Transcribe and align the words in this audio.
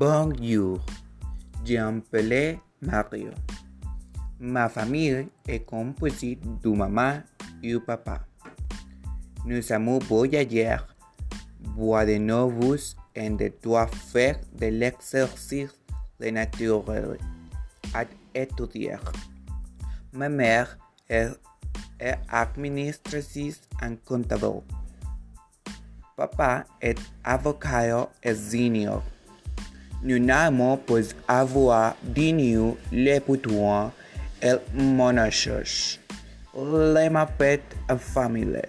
Bonjour, 0.00 0.80
je 1.62 1.76
m'appelle 1.76 2.58
Mario. 2.80 3.32
Ma 4.38 4.66
famille 4.70 5.28
est 5.46 5.60
composée 5.66 6.38
de 6.40 6.70
maman 6.70 7.20
et 7.62 7.78
papa. 7.80 8.24
Nous 9.44 9.70
avons 9.70 9.98
voyagé, 9.98 10.74
boire 11.76 12.06
de 12.06 12.16
nouveaux 12.16 12.76
et 13.14 13.28
de 13.28 13.52
doit 13.62 13.88
faire 13.88 14.40
de 14.58 14.68
l'exercice 14.68 15.78
de 16.18 16.30
naturel 16.30 17.18
à 17.92 18.04
étudier. 18.34 18.96
Ma 20.14 20.30
mère 20.30 20.78
est, 21.10 21.28
est 21.98 22.16
administratrice 22.30 23.60
en 23.82 23.96
comptable. 23.96 24.62
Papa 26.16 26.64
est 26.80 26.98
avocat 27.22 28.08
et 28.22 28.34
senior. 28.34 29.02
Nunamon 30.02 30.78
poz 30.86 31.14
avwa 31.28 31.94
dinyo 32.02 32.76
le 32.92 33.20
putuan 33.20 33.90
el 34.40 34.60
monashosh. 34.74 35.98
Le 36.54 37.08
mapet 37.10 37.60
a 37.88 37.96
famile. 37.96 38.64